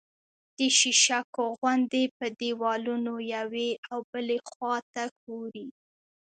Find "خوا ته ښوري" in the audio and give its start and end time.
4.49-5.67